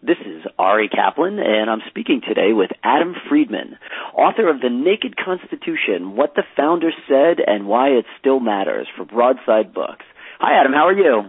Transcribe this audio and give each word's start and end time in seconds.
This 0.00 0.18
is 0.24 0.44
Ari 0.60 0.88
Kaplan, 0.88 1.40
and 1.40 1.68
I'm 1.68 1.82
speaking 1.88 2.20
today 2.22 2.52
with 2.52 2.70
Adam 2.84 3.16
Freedman, 3.28 3.78
author 4.14 4.48
of 4.48 4.60
The 4.60 4.70
Naked 4.70 5.16
Constitution 5.16 6.14
What 6.14 6.36
the 6.36 6.44
Founders 6.56 6.94
Said 7.08 7.42
and 7.44 7.66
Why 7.66 7.88
It 7.88 8.04
Still 8.20 8.38
Matters 8.38 8.86
for 8.96 9.04
Broadside 9.04 9.74
Books. 9.74 10.04
Hi, 10.38 10.60
Adam. 10.60 10.72
How 10.72 10.86
are 10.86 10.92
you? 10.92 11.22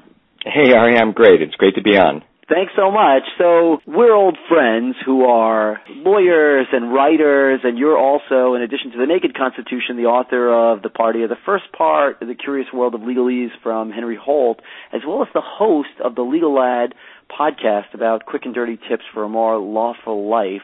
Hey, 0.45 0.71
Ari. 0.71 0.99
I'm 0.99 1.13
great. 1.13 1.41
It's 1.41 1.55
great 1.55 1.75
to 1.75 1.81
be 1.81 1.97
on. 1.97 2.21
Thanks 2.47 2.73
so 2.75 2.89
much. 2.89 3.23
So 3.37 3.77
we're 3.87 4.13
old 4.13 4.37
friends 4.47 4.95
who 5.03 5.25
are 5.25 5.81
lawyers 5.89 6.67
and 6.71 6.93
writers, 6.93 7.61
and 7.63 7.77
you're 7.77 7.97
also, 7.97 8.53
in 8.53 8.61
addition 8.61 8.91
to 8.91 8.97
the 8.97 9.05
Naked 9.05 9.35
Constitution, 9.35 9.97
the 9.97 10.09
author 10.09 10.49
of 10.49 10.83
The 10.83 10.89
Party 10.89 11.21
of 11.23 11.29
the 11.29 11.37
First 11.45 11.65
Part, 11.75 12.19
The 12.19 12.33
Curious 12.33 12.67
World 12.73 12.93
of 12.93 13.01
Legalese 13.01 13.49
from 13.61 13.91
Henry 13.91 14.17
Holt, 14.19 14.61
as 14.93 15.01
well 15.07 15.21
as 15.21 15.27
the 15.33 15.41
host 15.45 15.93
of 16.03 16.13
the 16.13 16.23
Legal 16.23 16.53
Lad 16.53 16.93
podcast 17.29 17.93
about 17.93 18.25
quick 18.25 18.43
and 18.45 18.53
dirty 18.53 18.77
tips 18.89 19.03
for 19.13 19.23
a 19.23 19.29
more 19.29 19.57
lawful 19.57 20.29
life. 20.29 20.61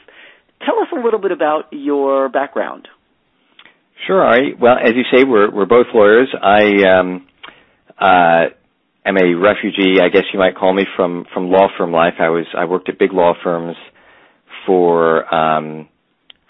Tell 0.65 0.79
us 0.79 0.87
a 0.91 1.03
little 1.03 1.19
bit 1.19 1.31
about 1.31 1.65
your 1.71 2.29
background. 2.29 2.87
Sure, 4.07 4.21
Ari. 4.21 4.55
Well, 4.59 4.75
as 4.81 4.93
you 4.95 5.03
say, 5.11 5.23
we're 5.23 5.49
we're 5.51 5.65
both 5.65 5.87
lawyers. 5.93 6.33
I 6.41 6.99
um, 6.99 7.27
uh, 7.99 8.45
am 9.05 9.17
a 9.17 9.33
refugee, 9.35 9.99
I 10.01 10.09
guess 10.09 10.23
you 10.33 10.39
might 10.39 10.55
call 10.55 10.73
me, 10.73 10.83
from 10.95 11.25
from 11.33 11.49
law 11.49 11.67
firm 11.77 11.91
life. 11.91 12.15
I 12.19 12.29
was 12.29 12.45
I 12.57 12.65
worked 12.65 12.89
at 12.89 12.99
big 12.99 13.13
law 13.13 13.33
firms 13.43 13.75
for 14.65 15.33
um, 15.33 15.87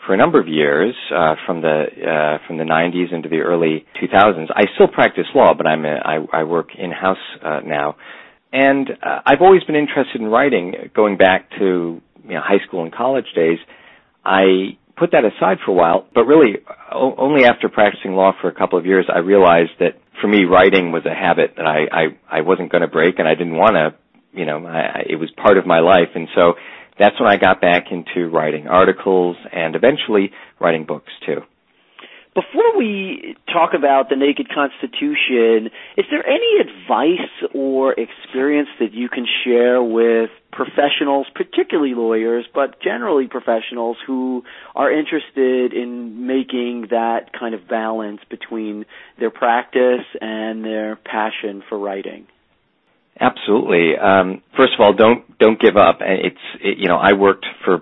for 0.05 0.13
a 0.13 0.18
number 0.18 0.40
of 0.40 0.48
years, 0.48 0.95
uh, 1.16 1.35
from 1.45 1.62
the 1.62 1.85
uh, 1.85 2.48
from 2.48 2.57
the 2.57 2.63
90s 2.63 3.13
into 3.13 3.29
the 3.29 3.40
early 3.40 3.85
2000s. 4.02 4.48
I 4.55 4.66
still 4.76 4.88
practice 4.88 5.26
law, 5.34 5.54
but 5.55 5.66
I'm 5.66 5.85
a, 5.85 5.95
I, 6.04 6.41
I 6.41 6.43
work 6.43 6.70
in 6.77 6.91
house 6.91 7.18
uh, 7.43 7.62
now, 7.66 7.95
and 8.55 8.90
uh, 9.04 9.20
I've 9.26 9.41
always 9.41 9.64
been 9.66 9.76
interested 9.76 10.22
in 10.22 10.27
writing. 10.27 10.90
Going 10.96 11.18
back 11.18 11.50
to 11.59 12.02
you 12.23 12.34
know, 12.34 12.41
high 12.41 12.66
school 12.66 12.84
and 12.84 12.94
college 12.94 13.26
days, 13.36 13.59
I 14.23 14.77
put 14.98 15.12
that 15.12 15.26
aside 15.26 15.57
for 15.66 15.71
a 15.71 15.74
while, 15.74 16.07
but 16.16 16.24
really 16.24 16.60
o- 16.90 17.16
only 17.18 17.44
after 17.44 17.68
practicing 17.68 18.13
law 18.13 18.32
for 18.41 18.48
a 18.48 18.54
couple 18.55 18.79
of 18.79 18.85
years, 18.85 19.07
I 19.13 19.20
realized 19.20 19.71
that 19.82 19.99
for 20.21 20.27
me, 20.27 20.46
writing 20.46 20.94
was 20.94 21.05
a 21.05 21.13
habit 21.13 21.55
that 21.57 21.66
I 21.66 21.79
I, 21.91 22.38
I 22.40 22.41
wasn't 22.41 22.71
going 22.71 22.82
to 22.82 22.88
break, 22.88 23.20
and 23.20 23.27
I 23.27 23.35
didn't 23.35 23.57
want 23.57 23.76
to. 23.76 23.94
You 24.32 24.46
know, 24.46 24.66
I, 24.66 25.04
it 25.10 25.16
was 25.18 25.29
part 25.35 25.57
of 25.57 25.66
my 25.66 25.79
life, 25.79 26.10
and 26.16 26.27
so 26.34 26.54
that's 26.98 27.20
when 27.20 27.29
I 27.29 27.35
got 27.38 27.60
back 27.60 27.85
into 27.91 28.29
writing 28.29 28.68
articles 28.68 29.35
and 29.51 29.76
eventually 29.76 30.32
writing 30.62 30.85
books 30.85 31.12
too. 31.26 31.41
Before 32.36 32.78
we 32.78 33.38
talk 33.48 33.70
about 33.74 34.10
the 34.10 34.18
Naked 34.18 34.50
Constitution, 34.54 35.72
is 35.96 36.05
there 36.12 36.28
any 36.28 36.60
advice 36.60 37.52
or 37.54 37.94
experience 37.94 38.68
that 38.82 38.94
you 38.94 39.08
can 39.08 39.26
share 39.46 39.82
with 39.82 40.30
professionals, 40.52 41.28
particularly 41.34 41.94
lawyers, 41.94 42.46
but 42.54 42.82
generally 42.82 43.28
professionals 43.28 43.96
who 44.06 44.44
are 44.76 44.91
interested 44.91 45.72
in 45.72 46.28
making 46.28 46.88
that 46.90 47.32
kind 47.32 47.56
of 47.56 47.70
balance 47.70 48.20
between 48.30 48.86
their 49.18 49.32
practice 49.32 50.04
and 50.20 50.66
their 50.66 50.98
passion 50.98 51.63
for 51.70 51.80
writing? 51.80 52.28
Absolutely. 53.18 53.94
Um, 53.98 54.41
first 54.58 54.74
of 54.78 54.82
all, 54.82 54.94
don't 54.94 55.38
don't 55.40 55.58
give 55.58 55.78
up. 55.78 56.00
It's 56.02 56.36
it, 56.62 56.80
you 56.80 56.90
know 56.90 56.98
I 56.98 57.13
worked 57.13 57.46
for 57.63 57.82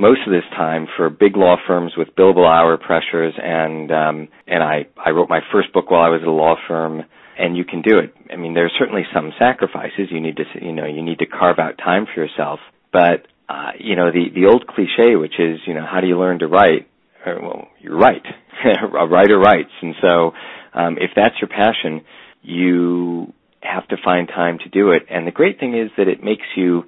most 0.00 0.20
of 0.26 0.32
this 0.32 0.48
time 0.56 0.86
for 0.96 1.10
big 1.10 1.36
law 1.36 1.56
firms 1.66 1.92
with 1.96 2.08
billable 2.16 2.48
hour 2.48 2.78
pressures 2.78 3.34
and 3.36 3.92
um 3.92 4.28
and 4.46 4.62
I 4.62 4.86
I 4.96 5.10
wrote 5.10 5.28
my 5.28 5.40
first 5.52 5.72
book 5.74 5.90
while 5.90 6.02
I 6.02 6.08
was 6.08 6.22
at 6.22 6.28
a 6.28 6.32
law 6.32 6.56
firm 6.66 7.02
and 7.38 7.56
you 7.56 7.64
can 7.64 7.82
do 7.82 7.98
it. 7.98 8.14
I 8.32 8.36
mean 8.36 8.54
there's 8.54 8.72
certainly 8.78 9.02
some 9.14 9.32
sacrifices 9.38 10.08
you 10.10 10.20
need 10.20 10.36
to 10.38 10.44
you 10.60 10.72
know 10.72 10.86
you 10.86 11.02
need 11.02 11.18
to 11.18 11.26
carve 11.26 11.58
out 11.58 11.76
time 11.76 12.06
for 12.12 12.24
yourself 12.24 12.60
but 12.92 13.28
uh 13.50 13.72
you 13.78 13.94
know 13.94 14.10
the 14.10 14.30
the 14.34 14.46
old 14.46 14.66
cliche 14.66 15.16
which 15.16 15.34
is 15.38 15.60
you 15.66 15.74
know 15.74 15.84
how 15.84 16.00
do 16.00 16.06
you 16.06 16.18
learn 16.18 16.38
to 16.38 16.48
write? 16.48 16.88
Uh, 17.24 17.34
well 17.42 17.68
you 17.78 17.92
write. 17.94 18.24
A 18.64 19.06
writer 19.06 19.38
writes. 19.38 19.72
And 19.82 19.94
so 20.00 20.32
um 20.72 20.96
if 20.98 21.10
that's 21.14 21.34
your 21.42 21.48
passion 21.48 22.00
you 22.42 23.34
have 23.62 23.86
to 23.88 23.96
find 24.02 24.28
time 24.28 24.56
to 24.64 24.70
do 24.70 24.92
it. 24.92 25.02
And 25.10 25.26
the 25.26 25.30
great 25.30 25.60
thing 25.60 25.76
is 25.76 25.90
that 25.98 26.08
it 26.08 26.24
makes 26.24 26.46
you 26.56 26.84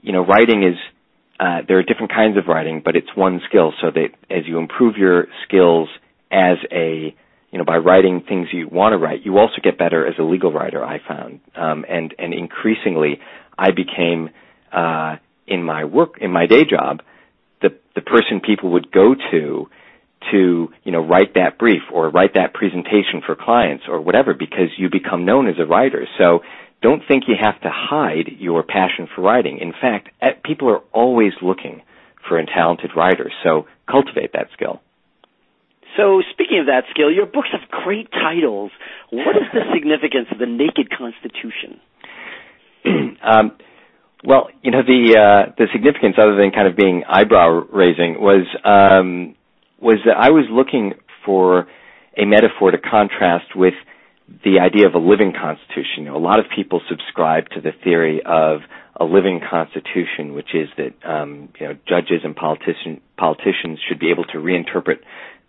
you 0.00 0.12
know 0.12 0.24
writing 0.24 0.62
is 0.62 0.76
uh, 1.42 1.58
there 1.66 1.76
are 1.78 1.82
different 1.82 2.12
kinds 2.12 2.38
of 2.38 2.44
writing, 2.46 2.82
but 2.84 2.94
it's 2.94 3.08
one 3.16 3.40
skill. 3.48 3.72
So 3.80 3.88
that 3.90 4.08
as 4.30 4.46
you 4.46 4.58
improve 4.58 4.96
your 4.96 5.26
skills 5.46 5.88
as 6.30 6.58
a 6.70 7.14
you 7.50 7.58
know 7.58 7.64
by 7.64 7.78
writing 7.78 8.22
things 8.26 8.48
you 8.52 8.68
want 8.68 8.92
to 8.92 8.98
write, 8.98 9.24
you 9.24 9.38
also 9.38 9.56
get 9.62 9.76
better 9.76 10.06
as 10.06 10.14
a 10.18 10.22
legal 10.22 10.52
writer. 10.52 10.84
I 10.84 11.00
found, 11.06 11.40
um, 11.56 11.84
and 11.88 12.14
and 12.18 12.32
increasingly, 12.32 13.18
I 13.58 13.70
became 13.72 14.30
uh, 14.70 15.16
in 15.48 15.64
my 15.64 15.84
work 15.84 16.18
in 16.20 16.30
my 16.30 16.46
day 16.46 16.64
job 16.64 17.00
the 17.60 17.70
the 17.94 18.02
person 18.02 18.40
people 18.40 18.70
would 18.72 18.92
go 18.92 19.14
to 19.32 19.66
to 20.30 20.68
you 20.84 20.92
know 20.92 21.00
write 21.00 21.34
that 21.34 21.58
brief 21.58 21.82
or 21.92 22.08
write 22.10 22.34
that 22.34 22.54
presentation 22.54 23.22
for 23.26 23.34
clients 23.34 23.84
or 23.88 24.00
whatever 24.00 24.34
because 24.34 24.68
you 24.76 24.88
become 24.90 25.24
known 25.24 25.48
as 25.48 25.56
a 25.58 25.66
writer. 25.66 26.06
So 26.18 26.40
don't 26.82 27.02
think 27.06 27.24
you 27.28 27.34
have 27.40 27.60
to 27.62 27.70
hide 27.72 28.28
your 28.38 28.62
passion 28.62 29.08
for 29.14 29.22
writing. 29.22 29.58
In 29.58 29.72
fact, 29.72 30.08
people 30.44 30.68
are 30.68 30.80
always 30.92 31.32
looking 31.40 31.82
for 32.28 32.38
a 32.38 32.46
talented 32.46 32.90
writer, 32.96 33.30
so 33.42 33.66
cultivate 33.90 34.32
that 34.32 34.48
skill. 34.52 34.80
So, 35.96 36.22
speaking 36.32 36.58
of 36.60 36.66
that 36.66 36.84
skill, 36.90 37.10
your 37.12 37.26
books 37.26 37.48
have 37.52 37.68
great 37.84 38.10
titles. 38.10 38.70
What 39.10 39.36
is 39.36 39.42
the 39.52 39.60
significance 39.74 40.28
of 40.32 40.38
the 40.38 40.46
Naked 40.46 40.88
Constitution? 40.90 41.80
um, 43.22 43.52
well, 44.24 44.48
you 44.62 44.70
know 44.70 44.82
the 44.82 45.18
uh, 45.18 45.52
the 45.58 45.66
significance, 45.72 46.16
other 46.18 46.36
than 46.36 46.50
kind 46.52 46.66
of 46.68 46.76
being 46.76 47.02
eyebrow 47.08 47.66
raising, 47.72 48.20
was 48.20 48.46
um, 48.64 49.34
was 49.80 49.98
that 50.06 50.16
I 50.16 50.30
was 50.30 50.46
looking 50.50 50.94
for 51.26 51.66
a 52.16 52.24
metaphor 52.24 52.70
to 52.70 52.78
contrast 52.78 53.54
with 53.56 53.74
the 54.44 54.60
idea 54.60 54.86
of 54.86 54.94
a 54.94 54.98
living 54.98 55.32
constitution. 55.32 56.04
You 56.04 56.04
know, 56.06 56.16
a 56.16 56.18
lot 56.24 56.38
of 56.38 56.46
people 56.54 56.80
subscribe 56.88 57.48
to 57.50 57.60
the 57.60 57.72
theory 57.84 58.22
of 58.24 58.60
a 58.98 59.04
living 59.04 59.40
constitution, 59.48 60.34
which 60.34 60.54
is 60.54 60.68
that 60.76 60.92
um, 61.08 61.48
you 61.58 61.68
know 61.68 61.74
judges 61.88 62.20
and 62.24 62.34
politician, 62.36 63.00
politicians 63.16 63.78
should 63.88 63.98
be 63.98 64.10
able 64.10 64.24
to 64.24 64.38
reinterpret 64.38 64.98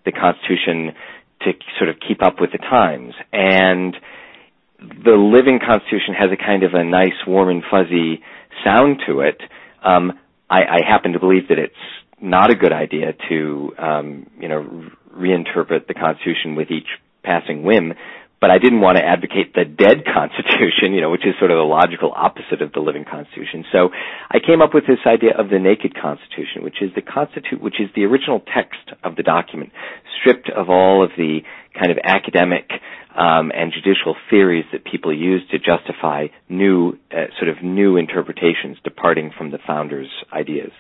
the 0.06 0.12
constitution 0.12 0.94
to 1.42 1.52
sort 1.78 1.90
of 1.90 1.98
keep 2.06 2.22
up 2.24 2.40
with 2.40 2.52
the 2.52 2.58
times. 2.58 3.14
And 3.32 3.96
the 4.80 5.16
living 5.16 5.60
constitution 5.66 6.14
has 6.18 6.30
a 6.32 6.38
kind 6.38 6.64
of 6.64 6.74
a 6.74 6.84
nice, 6.84 7.16
warm 7.28 7.50
and 7.50 7.64
fuzzy 7.70 8.22
sound 8.64 9.02
to 9.08 9.22
it. 9.22 9.42
Um, 9.84 10.14
I, 10.50 10.62
I 10.64 10.80
happen 10.88 11.14
to 11.14 11.20
believe 11.20 11.48
that 11.50 11.60
it's 11.60 11.74
not 12.22 12.50
a 12.52 12.56
good 12.56 12.72
idea 12.72 13.14
to 13.30 13.74
um, 13.78 14.28
you 14.40 14.48
know 14.48 14.90
reinterpret 15.16 15.88
the 15.88 15.94
constitution 15.94 16.56
with 16.56 16.72
each 16.72 16.88
passing 17.24 17.64
whim 17.64 17.94
but 18.44 18.52
I 18.52 18.58
didn't 18.58 18.82
want 18.82 18.98
to 18.98 19.06
advocate 19.06 19.56
the 19.56 19.64
dead 19.64 20.04
constitution, 20.14 20.92
you 20.92 21.00
know, 21.00 21.10
which 21.10 21.24
is 21.24 21.32
sort 21.40 21.50
of 21.50 21.56
the 21.56 21.64
logical 21.64 22.12
opposite 22.14 22.62
of 22.62 22.74
the 22.74 22.82
living 22.82 23.06
constitution. 23.10 23.64
So 23.72 23.88
I 24.30 24.44
came 24.46 24.62
up 24.62 24.74
with 24.74 24.84
this 24.86 25.00
idea 25.08 25.32
of 25.32 25.48
the 25.48 25.60
naked 25.60 25.96
constitution, 25.96 26.60
which 26.60 26.82
is 26.82 26.92
the 26.94 27.02
constitute, 27.02 27.64
which 27.64 27.80
is 27.80 27.88
the 27.96 28.04
original 28.04 28.42
text 28.42 28.84
of 29.02 29.16
the 29.16 29.24
document, 29.24 29.72
stripped 30.20 30.50
of 30.50 30.70
all 30.70 31.02
of 31.02 31.12
the 31.16 31.40
kind 31.72 31.90
of 31.90 31.98
academic 32.04 32.68
um, 33.16 33.56
and 33.56 33.72
judicial 33.72 34.14
theories 34.30 34.66
that 34.74 34.84
people 34.84 35.16
use 35.16 35.42
to 35.52 35.58
justify 35.58 36.28
new, 36.50 37.00
uh, 37.16 37.32
sort 37.40 37.48
of 37.48 37.64
new 37.64 37.96
interpretations 37.96 38.76
departing 38.84 39.32
from 39.38 39.52
the 39.52 39.60
founders' 39.66 40.12
ideas. 40.34 40.74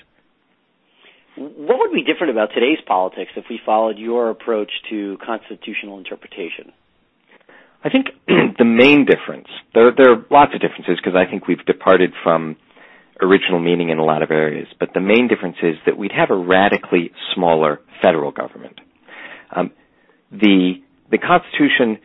What 1.37 1.79
would 1.79 1.93
be 1.93 2.03
different 2.03 2.31
about 2.31 2.49
today's 2.53 2.83
politics 2.85 3.31
if 3.37 3.45
we 3.49 3.57
followed 3.65 3.97
your 3.97 4.29
approach 4.29 4.71
to 4.89 5.17
constitutional 5.25 5.97
interpretation? 5.97 6.73
I 7.83 7.89
think 7.89 8.07
the 8.27 8.65
main 8.65 9.05
difference, 9.05 9.47
there, 9.73 9.91
there 9.95 10.11
are 10.13 10.25
lots 10.31 10.53
of 10.55 10.61
differences 10.61 10.97
because 11.03 11.15
I 11.17 11.29
think 11.29 11.47
we've 11.47 11.63
departed 11.65 12.13
from 12.23 12.55
original 13.21 13.59
meaning 13.59 13.89
in 13.89 13.99
a 13.99 14.03
lot 14.03 14.23
of 14.23 14.31
areas, 14.31 14.67
but 14.79 14.89
the 14.93 14.99
main 15.01 15.27
difference 15.27 15.57
is 15.61 15.75
that 15.85 15.97
we'd 15.97 16.11
have 16.11 16.31
a 16.31 16.35
radically 16.35 17.11
smaller 17.35 17.79
federal 18.01 18.31
government. 18.31 18.79
Um, 19.55 19.71
the, 20.31 20.75
the 21.11 21.17
Constitution 21.17 21.99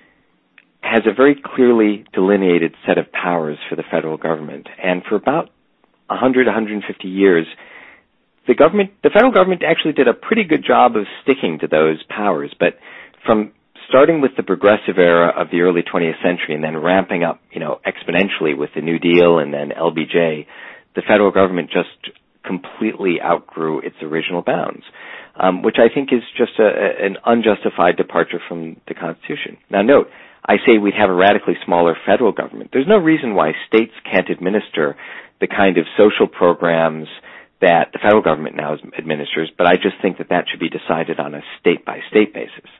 has 0.80 1.02
a 1.06 1.14
very 1.14 1.34
clearly 1.42 2.04
delineated 2.12 2.75
set 2.86 2.98
of 2.98 3.10
powers 3.12 3.58
for 3.69 3.76
the 3.76 3.82
federal 3.90 4.16
government, 4.16 4.69
and 4.82 5.02
for 5.08 5.16
about 5.16 5.50
100, 6.08 6.46
150 6.46 7.08
years, 7.08 7.46
the 8.46 8.54
government, 8.54 8.90
the 9.02 9.10
federal 9.10 9.32
government 9.32 9.62
actually 9.66 9.92
did 9.92 10.08
a 10.08 10.14
pretty 10.14 10.44
good 10.44 10.64
job 10.66 10.96
of 10.96 11.04
sticking 11.22 11.58
to 11.60 11.66
those 11.69 12.02
powers, 12.08 12.54
but 12.58 12.75
from 13.26 13.52
starting 13.88 14.20
with 14.20 14.32
the 14.37 14.43
progressive 14.43 14.99
era 14.99 15.32
of 15.35 15.50
the 15.50 15.61
early 15.61 15.82
20th 15.82 16.20
century 16.23 16.55
and 16.55 16.62
then 16.62 16.76
ramping 16.76 17.25
up, 17.25 17.40
you 17.52 17.61
know, 17.61 17.81
exponentially 17.87 18.56
with 18.56 18.70
the 18.75 18.82
New 18.82 18.99
Deal 18.99 19.38
and 19.38 19.52
then 19.52 19.70
LBJ, 19.70 20.46
the 20.94 21.02
federal 21.06 21.31
government 21.31 21.70
just 21.70 22.14
completely 22.44 23.20
outgrew 23.23 23.81
its 23.81 23.96
original 24.02 24.43
bounds, 24.43 24.82
um, 25.38 25.62
which 25.62 25.76
I 25.79 25.93
think 25.93 26.11
is 26.12 26.23
just 26.37 26.52
a, 26.58 26.64
an 27.05 27.17
unjustified 27.25 27.96
departure 27.96 28.40
from 28.49 28.76
the 28.87 28.94
Constitution. 28.94 29.58
Now, 29.70 29.82
note, 29.82 30.08
I 30.44 30.56
say 30.67 30.79
we'd 30.79 30.94
have 30.99 31.11
a 31.11 31.14
radically 31.14 31.55
smaller 31.64 31.96
federal 32.06 32.32
government. 32.32 32.70
There's 32.73 32.88
no 32.88 32.99
reason 32.99 33.35
why 33.35 33.52
states 33.67 33.93
can't 34.11 34.29
administer 34.31 34.96
the 35.40 35.46
kind 35.46 35.79
of 35.79 35.85
social 35.96 36.26
programs 36.26 37.08
that 37.61 37.90
the 37.93 37.99
federal 37.99 38.23
government 38.23 38.56
now 38.56 38.76
administers, 38.96 39.50
but 39.56 39.67
I 39.67 39.75
just 39.75 39.96
think 40.00 40.19
that 40.19 40.29
that 40.31 40.44
should 40.50 40.61
be 40.61 40.70
decided 40.70 41.19
on 41.19 41.35
a 41.35 41.40
state 41.61 41.85
by 41.85 41.99
state 42.08 42.32
basis. 42.32 42.70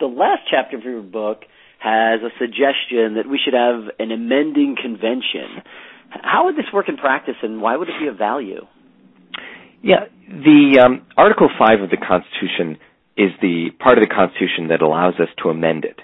The 0.00 0.06
last 0.06 0.42
chapter 0.50 0.76
of 0.76 0.84
your 0.84 1.02
book 1.02 1.42
has 1.80 2.20
a 2.22 2.30
suggestion 2.38 3.14
that 3.16 3.26
we 3.28 3.38
should 3.42 3.54
have 3.54 3.90
an 3.98 4.12
amending 4.12 4.76
convention. 4.80 5.62
How 6.10 6.46
would 6.46 6.56
this 6.56 6.70
work 6.72 6.88
in 6.88 6.96
practice, 6.96 7.34
and 7.42 7.60
why 7.60 7.76
would 7.76 7.88
it 7.88 7.94
be 8.00 8.08
of 8.08 8.16
value? 8.16 8.66
Yeah, 9.82 10.06
the 10.28 10.80
um, 10.84 11.06
Article 11.16 11.48
Five 11.58 11.80
of 11.80 11.90
the 11.90 11.96
Constitution 11.96 12.78
is 13.16 13.30
the 13.42 13.70
part 13.78 13.98
of 13.98 14.02
the 14.06 14.14
Constitution 14.14 14.68
that 14.68 14.82
allows 14.82 15.14
us 15.14 15.28
to 15.42 15.50
amend 15.50 15.84
it. 15.84 15.98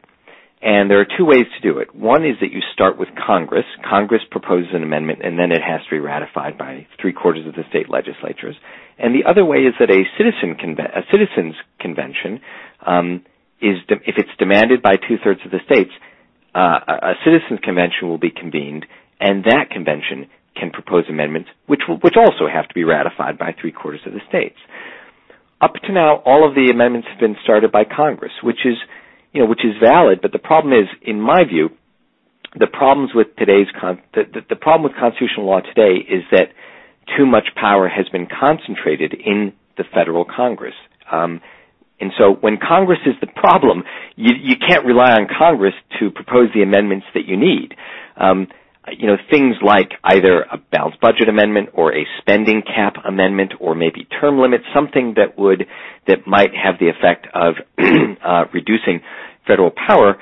And 0.60 0.90
there 0.90 0.98
are 0.98 1.06
two 1.06 1.26
ways 1.26 1.44
to 1.54 1.60
do 1.60 1.78
it. 1.78 1.94
One 1.94 2.24
is 2.24 2.36
that 2.40 2.50
you 2.50 2.60
start 2.72 2.98
with 2.98 3.08
Congress. 3.14 3.66
Congress 3.88 4.22
proposes 4.30 4.70
an 4.72 4.82
amendment 4.82 5.20
and 5.22 5.38
then 5.38 5.52
it 5.52 5.60
has 5.60 5.84
to 5.84 5.90
be 5.90 5.98
ratified 5.98 6.56
by 6.56 6.86
three 6.98 7.12
quarters 7.12 7.46
of 7.46 7.52
the 7.52 7.64
state 7.68 7.90
legislatures. 7.90 8.56
And 8.98 9.14
the 9.14 9.28
other 9.28 9.44
way 9.44 9.58
is 9.68 9.74
that 9.78 9.90
a 9.90 10.02
citizen 10.16 10.56
conve- 10.56 10.88
a 10.96 11.02
citizens 11.12 11.54
convention 11.78 12.40
um, 12.86 13.22
is 13.64 13.80
de- 13.88 14.04
if 14.06 14.16
it's 14.20 14.30
demanded 14.38 14.82
by 14.82 14.96
two 14.96 15.16
thirds 15.24 15.40
of 15.44 15.50
the 15.50 15.60
states, 15.64 15.90
uh, 16.54 16.78
a 16.86 17.14
citizens 17.24 17.60
convention 17.64 18.08
will 18.08 18.18
be 18.20 18.30
convened, 18.30 18.84
and 19.20 19.44
that 19.44 19.70
convention 19.70 20.28
can 20.54 20.70
propose 20.70 21.04
amendments, 21.08 21.48
which 21.66 21.80
will, 21.88 21.96
which 21.98 22.14
also 22.16 22.46
have 22.46 22.68
to 22.68 22.74
be 22.74 22.84
ratified 22.84 23.38
by 23.38 23.54
three 23.60 23.72
quarters 23.72 24.00
of 24.06 24.12
the 24.12 24.20
states. 24.28 24.58
Up 25.60 25.74
to 25.86 25.92
now, 25.92 26.16
all 26.24 26.46
of 26.46 26.54
the 26.54 26.70
amendments 26.70 27.08
have 27.10 27.18
been 27.18 27.36
started 27.42 27.72
by 27.72 27.84
Congress, 27.84 28.32
which 28.42 28.62
is 28.64 28.76
you 29.34 29.40
know, 29.42 29.46
which 29.48 29.64
is 29.64 29.74
valid, 29.82 30.20
but 30.22 30.30
the 30.32 30.38
problem 30.38 30.72
is, 30.72 30.86
in 31.02 31.20
my 31.20 31.42
view, 31.44 31.70
the 32.56 32.68
problems 32.68 33.10
with 33.14 33.34
today's 33.36 33.66
con- 33.80 34.00
the, 34.14 34.22
the, 34.32 34.40
the 34.50 34.56
problem 34.56 34.84
with 34.84 34.92
constitutional 34.98 35.46
law 35.46 35.58
today 35.60 35.98
is 36.08 36.22
that 36.30 36.50
too 37.18 37.26
much 37.26 37.48
power 37.60 37.88
has 37.88 38.08
been 38.10 38.28
concentrated 38.28 39.12
in 39.12 39.52
the 39.76 39.82
federal 39.92 40.24
Congress. 40.24 40.74
Um, 41.10 41.40
and 42.00 42.12
so 42.18 42.32
when 42.40 42.58
Congress 42.58 42.98
is 43.06 43.14
the 43.20 43.26
problem, 43.28 43.84
you, 44.16 44.32
you 44.40 44.56
can't 44.56 44.84
rely 44.84 45.12
on 45.12 45.26
Congress 45.38 45.74
to 46.00 46.10
propose 46.10 46.48
the 46.54 46.62
amendments 46.62 47.06
that 47.14 47.24
you 47.26 47.36
need. 47.36 47.74
Um, 48.16 48.48
you 48.98 49.06
know, 49.06 49.16
things 49.30 49.56
like 49.64 49.92
either 50.04 50.42
a 50.42 50.58
balanced 50.70 51.00
budget 51.00 51.28
amendment 51.28 51.70
or 51.72 51.94
a 51.96 52.04
spending 52.20 52.62
cap 52.62 52.96
amendment 53.06 53.52
or 53.60 53.74
maybe 53.74 54.06
term 54.20 54.38
limits, 54.38 54.64
something 54.74 55.14
that 55.16 55.38
would, 55.38 55.64
that 56.06 56.26
might 56.26 56.50
have 56.54 56.74
the 56.78 56.88
effect 56.90 57.26
of 57.32 57.54
uh, 58.24 58.44
reducing 58.52 59.00
federal 59.46 59.70
power, 59.70 60.16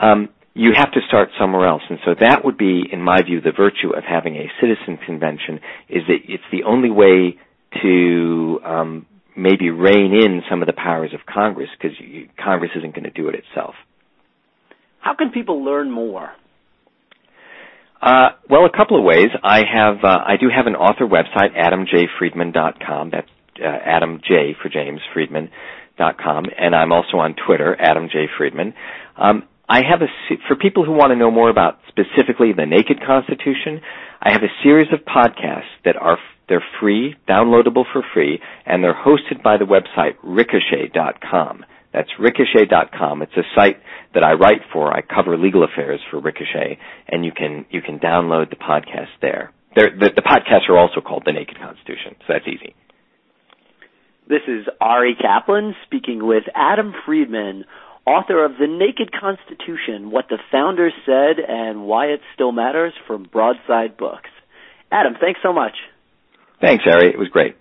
um, 0.00 0.28
you 0.54 0.72
have 0.74 0.90
to 0.92 1.00
start 1.06 1.28
somewhere 1.38 1.68
else. 1.68 1.82
And 1.88 1.98
so 2.04 2.14
that 2.20 2.44
would 2.44 2.58
be, 2.58 2.82
in 2.90 3.00
my 3.00 3.22
view, 3.22 3.40
the 3.40 3.52
virtue 3.56 3.90
of 3.96 4.02
having 4.02 4.34
a 4.36 4.50
citizen 4.60 4.98
convention 5.06 5.60
is 5.88 6.02
that 6.08 6.18
it's 6.26 6.42
the 6.50 6.64
only 6.64 6.90
way 6.90 7.38
to 7.82 8.60
um, 8.64 9.06
maybe 9.38 9.70
rein 9.70 10.12
in 10.12 10.42
some 10.50 10.62
of 10.62 10.66
the 10.66 10.72
powers 10.74 11.12
of 11.14 11.20
Congress 11.32 11.68
because 11.80 11.96
Congress 12.42 12.70
isn't 12.76 12.94
going 12.94 13.04
to 13.04 13.10
do 13.10 13.28
it 13.28 13.34
itself. 13.34 13.74
How 15.00 15.14
can 15.14 15.30
people 15.30 15.64
learn 15.64 15.90
more? 15.90 16.30
Uh, 18.00 18.30
well, 18.48 18.64
a 18.64 18.76
couple 18.76 18.98
of 18.98 19.04
ways. 19.04 19.28
I 19.42 19.60
have, 19.72 20.04
uh, 20.04 20.18
I 20.24 20.36
do 20.40 20.48
have 20.54 20.66
an 20.66 20.76
author 20.76 21.06
website, 21.06 21.56
adamjfreedman.com. 21.56 23.10
That's 23.10 23.28
uh, 23.60 23.64
Adam 23.66 24.20
J 24.26 24.54
for 24.62 24.68
James 24.68 25.00
Freedman.com, 25.12 26.44
and 26.58 26.74
I'm 26.76 26.92
also 26.92 27.16
on 27.16 27.34
Twitter, 27.46 27.76
Adam 27.80 28.08
J 28.12 28.26
Freedman. 28.38 28.72
Um, 29.16 29.44
I 29.68 29.82
have 29.88 30.00
a 30.00 30.06
for 30.46 30.56
people 30.56 30.84
who 30.84 30.92
want 30.92 31.10
to 31.10 31.16
know 31.16 31.30
more 31.30 31.50
about 31.50 31.78
specifically 31.88 32.52
the 32.56 32.64
Naked 32.66 33.00
Constitution. 33.04 33.80
I 34.22 34.30
have 34.32 34.42
a 34.42 34.52
series 34.62 34.88
of 34.92 35.00
podcasts 35.00 35.68
that 35.84 35.96
are 35.96 36.18
they're 36.48 36.64
free, 36.80 37.14
downloadable 37.28 37.84
for 37.92 38.02
free, 38.14 38.40
and 38.66 38.82
they're 38.82 38.94
hosted 38.94 39.42
by 39.42 39.56
the 39.56 39.64
website 39.64 40.16
Ricochet.com. 40.22 41.64
That's 41.92 42.08
Ricochet.com. 42.18 43.22
It's 43.22 43.36
a 43.36 43.42
site 43.54 43.78
that 44.14 44.24
I 44.24 44.32
write 44.32 44.62
for. 44.72 44.92
I 44.92 45.02
cover 45.02 45.36
legal 45.36 45.64
affairs 45.64 46.00
for 46.10 46.20
Ricochet, 46.20 46.78
and 47.08 47.24
you 47.24 47.32
can 47.32 47.66
you 47.70 47.80
can 47.80 47.98
download 47.98 48.50
the 48.50 48.56
podcast 48.56 49.08
there. 49.22 49.52
The, 49.74 50.10
the 50.14 50.22
podcasts 50.22 50.68
are 50.68 50.78
also 50.78 51.00
called 51.00 51.22
The 51.24 51.32
Naked 51.32 51.58
Constitution, 51.58 52.16
so 52.20 52.24
that's 52.28 52.46
easy. 52.48 52.74
This 54.28 54.42
is 54.46 54.66
Ari 54.80 55.16
Kaplan 55.20 55.74
speaking 55.86 56.26
with 56.26 56.44
Adam 56.54 56.92
Freedman, 57.06 57.64
author 58.06 58.44
of 58.44 58.52
The 58.58 58.66
Naked 58.66 59.10
Constitution 59.12 60.10
What 60.10 60.26
the 60.28 60.38
Founders 60.50 60.92
Said 61.06 61.36
and 61.46 61.84
Why 61.84 62.06
It 62.06 62.20
Still 62.34 62.52
Matters 62.52 62.92
from 63.06 63.24
Broadside 63.24 63.96
Books. 63.96 64.30
Adam, 64.90 65.14
thanks 65.20 65.40
so 65.42 65.52
much. 65.52 65.72
Thanks, 66.60 66.84
Ari. 66.86 67.08
It 67.08 67.18
was 67.18 67.28
great. 67.28 67.56